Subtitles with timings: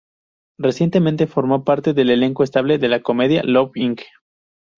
[0.57, 4.01] Recientemente formó parte del elenco estable de la comedia "Love, Inc.